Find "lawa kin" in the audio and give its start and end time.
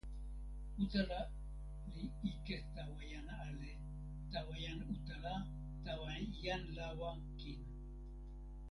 6.77-7.61